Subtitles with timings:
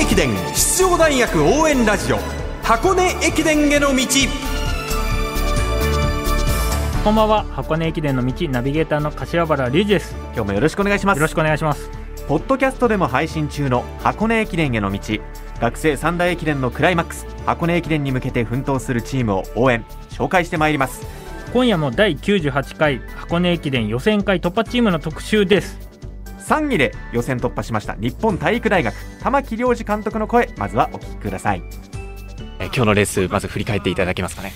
[0.00, 2.16] 駅伝出場大学応援ラジオ
[2.62, 4.06] 箱根駅伝への道。
[7.04, 7.44] こんばんは。
[7.44, 10.16] 箱根駅伝の道ナビゲーターの柏原隆二です。
[10.34, 11.18] 今日もよろしくお願いします。
[11.18, 11.90] よろしくお願いします。
[12.26, 14.98] ポッドキャストでも配信中の箱根駅伝への道。
[15.60, 21.06] 学生三大駅伝のクライマックス箱根駅伝に向けて奮闘するチームを応援紹介してまいります。
[21.52, 25.89] 今夜も第98回箱根駅伝予選会突破チームの特集です
[26.50, 31.62] 3位で予選突破しました日本体育大学玉木良二監督の声まずはお聞きください
[32.58, 34.52] え今日のレースまず振り返っていただけますかね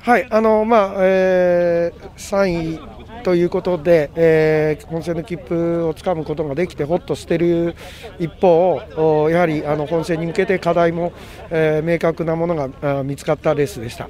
[0.00, 7.74] はい、あのまあ、えー、3位ということで、えー、本戦の切符をつかむことができてほっとしている
[8.18, 8.80] 一方、
[9.28, 11.12] やはりあの本戦に向けて課題も、
[11.50, 14.08] えー、明確なものが見つかったレースでした。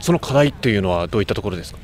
[0.00, 1.78] その課題というのはどういったところですか？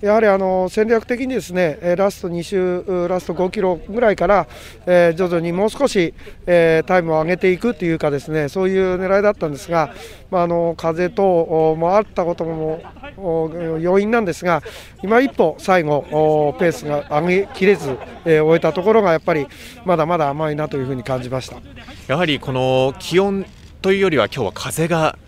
[0.00, 4.46] やはりあの戦略的にですねラスト2周、ラスト5キロぐらいから、
[4.86, 6.14] えー、徐々にもう少し、
[6.46, 9.94] えー、タイムを上げていくというかですねそういう狙いだったんですが、
[10.30, 12.80] まあ、あの風等もあったことも
[13.80, 14.62] 要因なんですが
[15.02, 19.46] 今一歩最後ペースが上げきれず、えー、終えたところがやっぱり
[19.84, 21.56] まだまだ甘いなというふうに感じました。
[22.06, 23.44] やはりこの気温
[23.82, 25.18] というよりは今日は風が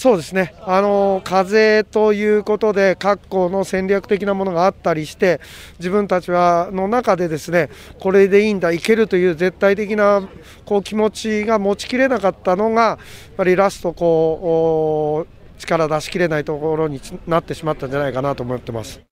[0.00, 5.42] そうですね、あの風ということで、各校の戦略的なものがあったりして、
[5.78, 10.26] 自分たちはの中で、ですねこれでいいんだ、いけるという絶対的な
[10.64, 12.98] こう気持ちが持ちきれなかったのが、やっ
[13.36, 19.09] ぱりラストこう、力出しきれないところになってしまったんじゃないかなと思ってます。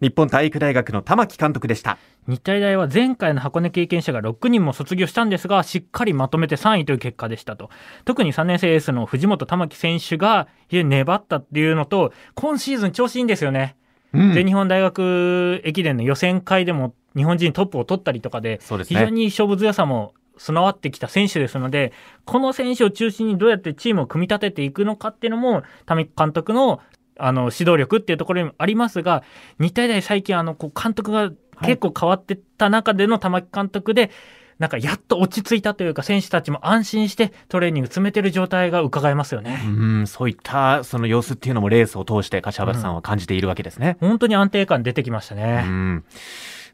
[0.00, 1.96] 日本体育大学の玉木監督でした。
[2.28, 7.70] 日体大は前回の箱根経験者が6人も卒業したんですがしっかりまとめて3位という結果でしたと。
[8.04, 13.76] 特に3年生エースの藤本玉木選手が非常に粘ったっていうのと今シーズン調子いいんですよね、
[14.12, 21.92] うん、全日本大学駅伝の予選会でも日本人トップを取ったりとかで、ね、非常に勝負強さも備わってきた選手ですので、
[22.24, 26.80] この選手を中心にどうやってチームを組み立てていくのかっていうのも、玉木監督の
[27.18, 29.22] あの指導力っていうところにもありますが
[29.58, 31.30] 日体大最近あのこう監督が
[31.62, 34.10] 結構変わってた中での玉木監督で、
[34.58, 39.60] なんかやっと落ち着いたというか選手たちも安心してトレーニング詰めてる状態が伺えますよね。
[39.66, 43.98] うんそういったその様子っていうのもレースを通して柏原さんは感じているわけですね。
[44.00, 45.64] うん、本当に安定感出てきましたね。
[45.66, 46.04] うん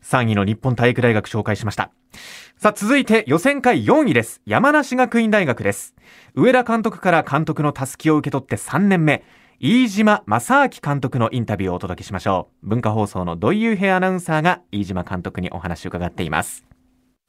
[0.03, 1.91] 3位の日本体育大学紹介しました。
[2.57, 4.41] さあ、続いて予選会4位です。
[4.47, 5.95] 山梨学院大学です。
[6.35, 9.25] 上田監督から監督のたすきを受け取って3年目。
[9.65, 12.67] 飯島正明監督のインタビューをお届けしましょう。
[12.67, 16.65] 文化放送の土井優平アナウンサーが飯島監督にお話を伺っています。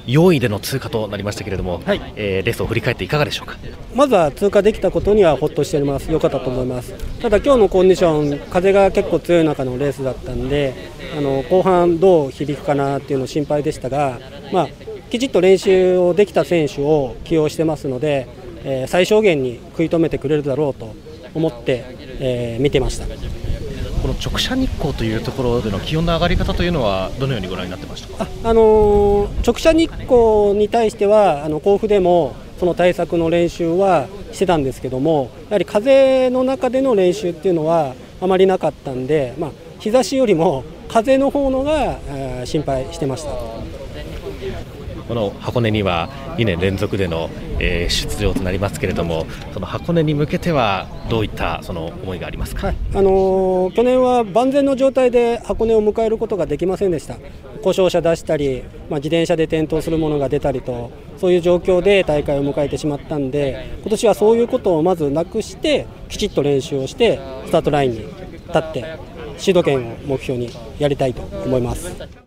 [0.07, 3.59] 4位での通過となりましたけれども、はい、えー、レースを振り返っていかがでしょうか？
[3.93, 6.11] まずは通過できたことにはほっとしています。
[6.11, 6.95] 良かったと思います。
[7.21, 10.73] ただ今日のコンディション風が結構強い中のレースだったんで
[11.15, 14.17] あの後半どう響くかなっていうの心配でしたが
[14.51, 14.67] まあ
[15.11, 18.27] きちっと練習をできた選手を起用してますので、
[18.63, 20.95] えー、最小限に食い止めてくれるだろうと
[21.35, 28.27] 思って、えー、見てましたこの直射日光というところでの気温の上がり方というのはどのようにご覧になってましたか？
[28.43, 43.31] あ、あのー、直射日光に対してはあの甲府でもその対策の練習はしてたんですけどもやはり風の中での練習っていうのはあまりなかったんで、まあ、日差しよりも風の方のが、えー、心配してました。
[45.07, 57.17] この箱根には2年連続での、え、出場となりますけれども、その箱根に向けてはどういったその思いがありますか、はい、あのー、去年は万全の状態で箱根を迎えることができませんでした、
[57.63, 68.09] 故障者出したり、まあ、自転車で転倒するものが出たりと、そういう状況で大会を迎えてしまったんで、今年はそういうことをまずなくして、きちっと練習をして、スタートラインに立
[68.57, 68.85] って、
[69.37, 70.49] シード権を目標に
[70.79, 72.22] やりたいと思います。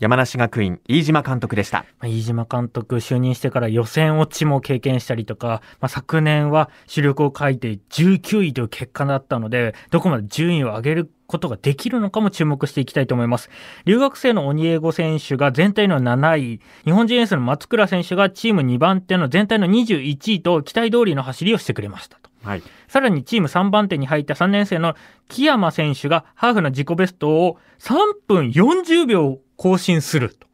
[0.00, 1.86] 山梨学院飯島監督でした。
[2.02, 13.50] 飯島監督就任してから予選落ちも経験したりとか、まあ、昨年は主力を書いて19位という結果だったのでどこまで順位を上げることができるのかも注目していきたいと思います。
[13.84, 22.30] 留学生の鬼エ選手が全体の7位日本人エースの松倉選手がチーム2番手の全体の21位と期待通りの走りをしてくれましたと。
[22.42, 24.96] はい、さらにチーム3番手に入った3年生の
[25.28, 27.94] 木山選手がハーフの自己ベストを3
[28.26, 30.46] 分40秒更新すると。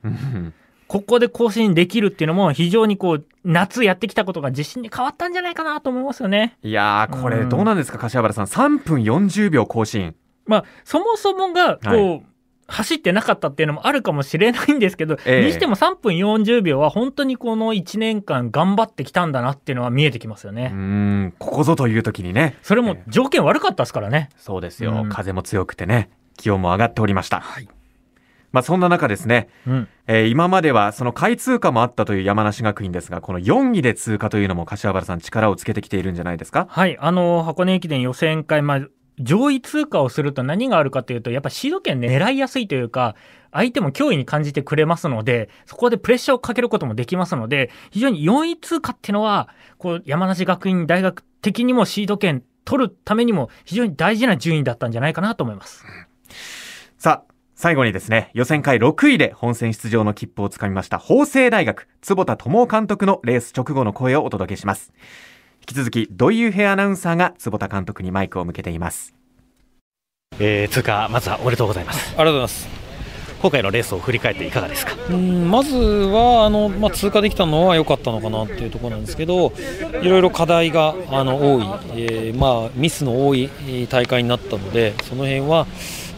[0.90, 6.56] ここで更新できるっていうのも非常にこう夏やってきたことが自信に変わったんじゃないかなと思いますよね。
[6.64, 10.16] いやーこれどうなんですか、柏原さん3分40秒更新。
[10.46, 12.22] まあそもそもがこう、はい、
[12.66, 20.72] 走ってなかったっていうのもあるかもしれないんですけど、えー、にしても3分40秒は本当にこの1年間頑張ってきたんだなっていうのは見えてきますよね。
[20.74, 22.56] うんここぞという時にね。
[22.62, 24.30] それも条件悪かったですからね。
[24.36, 27.38] そうですよ、風も強くてね気温も上がっておりました。
[27.38, 27.68] はい
[28.52, 29.88] まあ、そんな中ですね、うん。
[30.06, 36.66] えー今まではその下位通過もあったという山梨学院ですが、この4位で通過というのも柏原さん力をつけてきているんじゃないですか？
[36.68, 38.80] はい、あの、箱根駅伝予選会、まあ、
[39.18, 43.14] 上位通過をすると何があるかというと、やっぱシード権狙いやすいというか、
[43.52, 55.84] 相手も脅威に感じてくれますので、そこでプレッシャーをかけることもできますので、非常に4位通過っていうのは、こう、山梨学院大学的にもシード権取るためにも非常に大事な順位だったんじゃないかなと思います。
[56.96, 57.29] さあ、
[57.62, 64.94] 最後にですね、予選会6位で本戦出場の切符をつかみました法政大学、坪田智夫監督のレース直後の声をお届けします。
[65.60, 69.14] 引き続き、土井優平アナウンサーが坪田監督にマイクを向けています。
[70.38, 72.68] えー通過まずはおめでとうございますありがとうございます。
[73.42, 74.94] 今回のレースを振り返っていかがですか？
[75.10, 79.52] うんまずはあの、まあ、通過できたのは良かったのかなっていうところなんですけど、
[80.00, 85.66] いろいろ課題があの多い、えーまあ、ミスの多いえー大会になったので、その辺は、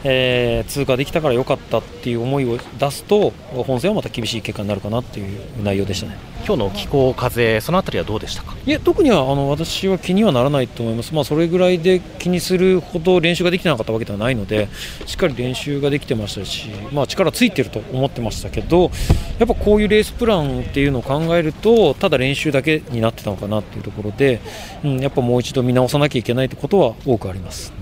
[0.04, 6.16] えー通過できたから良かったっていう思いを出すと、本戦はまた厳しい結果になるかなっていう内容でしたね。
[6.44, 8.56] 今日の気候風そのあたりはどうでしたか？
[8.66, 14.68] いや特にはあの私は気にはならないと思います、まあ、それぐらいで気にするほど練習ができてなかったわけではないので、
[15.06, 18.90] しっかり練習ができてましたし、まあ、力ついてると思ってましたけど、
[19.38, 24.40] やっぱこういうレースプランっていうのを考えると、ただ練習だけになってたのかなっていうところで、
[24.84, 27.81] うん、やっぱもう一度見直さなきゃいけないってことは多くあります。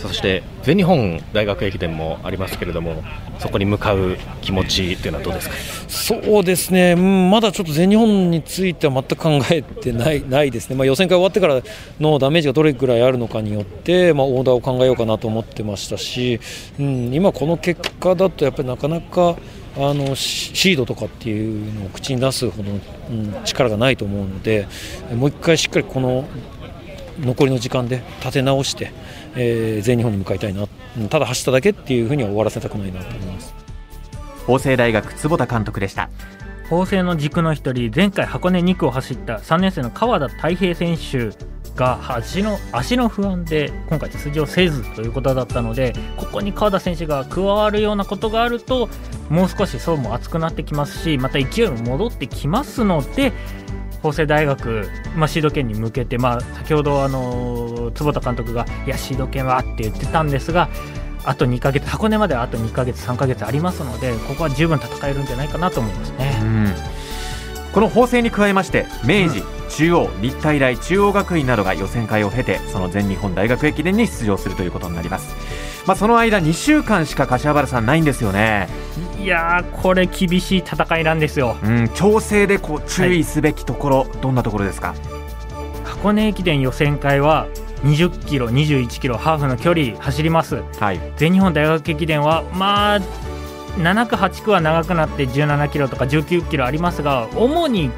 [0.00, 3.02] そして全日本大学駅伝もありますけれども
[3.38, 5.54] そこに向かう気持ちというのはどうですか？
[5.88, 11.60] そうですね、うんまだちょっと全日本については全く考えてないないですね、まあ、予選会終わってから
[12.00, 16.40] のダメージがどれぐらいあるのかによって、まあ、オーダーを考えようかなと思ってましたし、
[16.78, 19.36] うん、今、この結果だとやっぱりなかなか
[19.76, 24.66] あのシードとかっていうのを口に出すほど、うん、力がないと思うので、
[25.14, 26.24] もう一回しっかりこの
[27.20, 28.92] 残りの時間で立て直して、
[29.36, 30.62] えー全日本に向かいたいな、
[30.98, 33.54] うんただ走っただけっていうふうには終わらせたくないなと思います。
[34.46, 36.10] 法政大学坪田監督でした。
[36.68, 41.30] 法政の軸の一人前回箱根2区を走った3年生の川田太平選手
[41.74, 48.88] が足の足の不安で今回出場せずということだったのでここに川田選手が加わるようなことがあると
[49.30, 53.32] もう少し層も厚くなってきますしまた勢いも戻ってきますので
[54.02, 60.68] 法政大学、まあ、シード権に向けて、まあ、先ほど、あの坪田監督がいやシード権はって言ってたんですが
[61.24, 67.00] あと2ヶ月箱根まではあと2ヶ月3ヶ月ありますのでここは十分戦えるんじゃないかなと思いますね。
[67.72, 75.36] この法政に加えまして明治、中央立体大中央学院などが予選会を経てその全日本大学駅伝に出場するということになります、
[75.86, 78.68] まあ、その間2週間しか柏原さんないんですよね、
[79.18, 81.56] いやー、これ厳しい戦いなんですよ。
[81.62, 84.94] うん、調整でこう注意すべきところ、どんなところですか？
[85.84, 87.46] 箱根駅伝予選会は
[87.84, 90.62] 20キロ、21キロ、ハーフの距離走ります。
[90.78, 93.00] はい全日本大学駅伝は、まあ、
[93.78, 97.90] 7区、8区は長くなって17キロとか19キロありますが、主に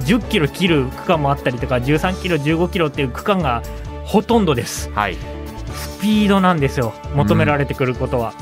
[0.00, 3.62] 10キロ切る区間もあったりとか、13キロ、15キロっていう区間が
[4.04, 4.90] ほとんどです。
[4.92, 5.16] はい
[5.74, 8.34] スピードなんですよ、求められてくることは。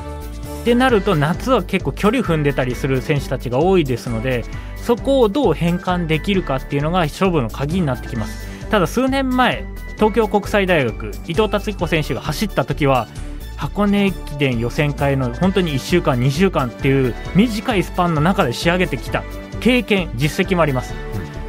[0.62, 4.44] ってなると、夏は結構距離踏んでたりする選手たちが多いですので、
[4.76, 8.48] そこをどう変換できるかっていうのが勝負の鍵になってきます。
[8.70, 9.64] ただ、数年前、
[9.96, 13.08] 東京国際大学、伊藤達彦選手が走った時は、
[13.56, 19.22] 箱根駅伝予選会の本当に1週間、2週間っていう短いスパンの中で仕上げてきた
[19.60, 20.94] 経験、実績もあります。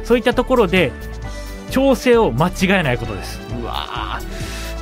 [0.04, 0.92] そういったところで
[1.70, 3.40] 調整を間違えないことです。
[3.60, 4.20] うわ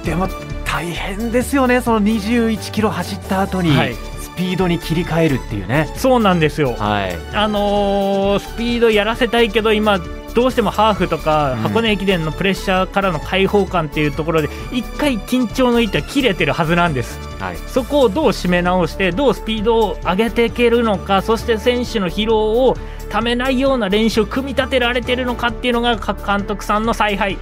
[0.04, 0.28] でも
[0.73, 3.95] 大変ですよねその21キロ走った後にはい。
[3.95, 5.93] スピードに切り替えるっていうね。
[5.95, 6.73] そうなんですよ。
[6.73, 7.19] はい。
[7.37, 9.99] あのースピードやらせたいけど今
[10.35, 11.59] どうしてもハーフとかうん。
[11.59, 17.19] 箱根駅伝のプレッシャーからの解放感っていうところで一回緊張の糸は切れてるはずなんです。
[17.38, 17.59] はい。
[17.59, 22.75] そこをどう締め直してどうスピードを上げていけるのかそして選手の疲労を
[23.11, 27.37] ためないような練習を組み立てられてるのかっていうのが各監督さんの采配。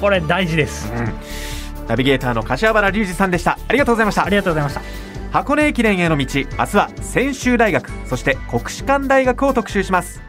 [0.00, 0.92] これ大事です
[1.88, 3.58] ナビゲーターの柏原隆二さんでした。
[3.68, 4.24] ありがとうございました。
[4.24, 5.06] ありがとうございました。
[5.36, 10.25] 箱根駅伝への道明日は専修大学そして国士舘大学を特集します